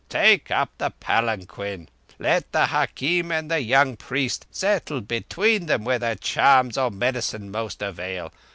[0.09, 1.87] Take up the palanquin.
[2.17, 7.83] Let the hakim and the young priest settle between them whether charms or medicine most
[7.83, 8.33] avail.